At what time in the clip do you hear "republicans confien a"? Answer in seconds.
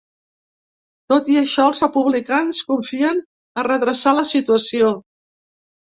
1.85-3.69